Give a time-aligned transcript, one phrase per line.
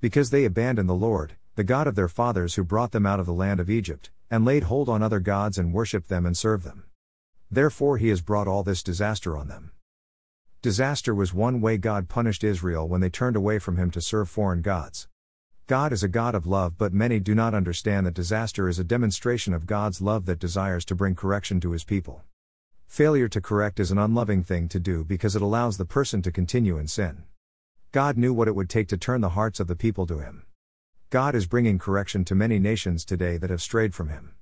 [0.00, 3.26] Because they abandoned the Lord, the God of their fathers who brought them out of
[3.26, 6.64] the land of Egypt, and laid hold on other gods and worshipped them and served
[6.64, 6.84] them.
[7.50, 9.72] Therefore he has brought all this disaster on them.
[10.62, 14.28] Disaster was one way God punished Israel when they turned away from him to serve
[14.28, 15.08] foreign gods.
[15.66, 18.84] God is a God of love, but many do not understand that disaster is a
[18.84, 22.22] demonstration of God's love that desires to bring correction to his people.
[22.86, 26.32] Failure to correct is an unloving thing to do because it allows the person to
[26.32, 27.24] continue in sin.
[27.90, 30.44] God knew what it would take to turn the hearts of the people to him.
[31.08, 34.34] God is bringing correction to many nations today that have strayed from him.